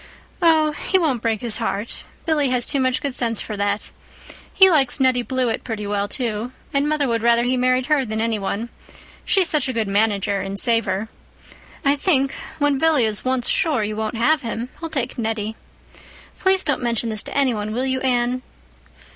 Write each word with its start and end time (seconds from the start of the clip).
"Oh, 0.41 0.71
he 0.71 0.97
won't 0.97 1.21
break 1.21 1.41
his 1.41 1.57
heart. 1.57 2.05
Billy 2.25 2.49
has 2.49 2.65
too 2.65 2.79
much 2.79 3.03
good 3.03 3.13
sense 3.13 3.39
for 3.39 3.55
that. 3.55 3.91
He 4.51 4.67
likes 4.67 4.99
Nettie 4.99 5.21
Blewett 5.21 5.63
pretty 5.63 5.85
well, 5.85 6.07
too, 6.07 6.53
and 6.73 6.89
mother 6.89 7.07
would 7.07 7.21
rather 7.21 7.43
he 7.43 7.55
married 7.55 7.85
her 7.85 8.03
than 8.03 8.19
any 8.19 8.39
one. 8.39 8.69
She's 9.25 9.47
such 9.47 9.69
a 9.69 9.73
good 9.73 9.87
manager 9.87 10.41
and 10.41 10.57
saver. 10.57 11.07
I 11.85 11.95
think, 11.95 12.33
when 12.57 12.79
Billy 12.79 13.05
is 13.05 13.23
once 13.23 13.47
sure 13.47 13.83
you 13.83 13.95
won't 13.95 14.17
have 14.17 14.41
him, 14.41 14.69
he'll 14.79 14.89
take 14.89 15.19
Nettie. 15.19 15.55
Please 16.39 16.63
don't 16.63 16.81
mention 16.81 17.09
this 17.11 17.21
to 17.21 17.37
any 17.37 17.53
one, 17.53 17.71
will 17.71 17.85
you, 17.85 17.99
Anne?" 18.01 18.41